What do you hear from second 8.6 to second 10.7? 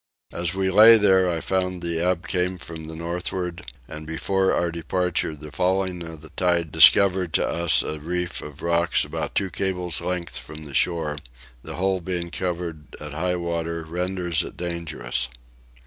rocks about two cables length from